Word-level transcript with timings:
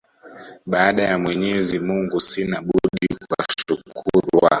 Baada 0.65 1.03
ya 1.03 1.17
Mwenyezi 1.19 1.79
mungu 1.79 2.19
sina 2.19 2.61
budi 2.61 3.07
kuwashukuru 3.07 3.93
kwa 4.39 4.49